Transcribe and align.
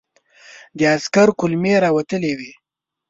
د 0.77 0.79
عسکر 0.95 1.27
کولمې 1.39 1.73
را 1.83 1.89
وتلې 1.97 2.33
وې. 2.39 2.51